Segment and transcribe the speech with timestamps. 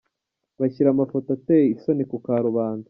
[0.59, 2.79] Bashyira amafoto ateye isoni kuka rubanda.